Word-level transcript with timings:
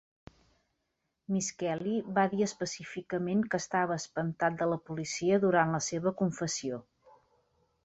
MIsskelley 1.33 1.99
va 2.15 2.23
dir 2.31 2.39
específicament 2.45 3.45
que 3.53 3.61
estava 3.65 3.99
"espantat 4.03 4.59
de 4.63 4.71
la 4.73 4.81
policia" 4.91 5.41
durant 5.47 5.77
la 5.79 5.85
seva 5.91 6.17
confessió. 6.25 6.83